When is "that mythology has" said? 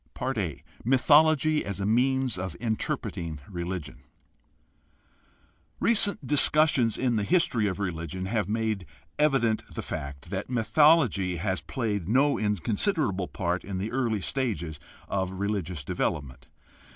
10.31-11.61